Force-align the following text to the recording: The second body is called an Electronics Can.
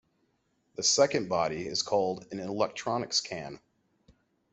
The 0.77 0.81
second 0.81 1.29
body 1.29 1.67
is 1.67 1.83
called 1.83 2.25
an 2.31 2.39
Electronics 2.39 3.21
Can. 3.21 3.59